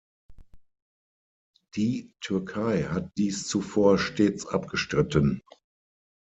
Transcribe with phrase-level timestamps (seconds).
[1.75, 5.41] Die Türkei hatte dies zuvor stets abgestritten.